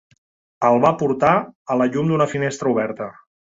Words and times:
El 0.69 0.77
va 0.85 0.93
portar 1.03 1.35
a 1.75 1.79
la 1.83 1.89
llum 1.93 2.13
d'una 2.13 2.31
finestra 2.35 2.77
oberta. 2.77 3.15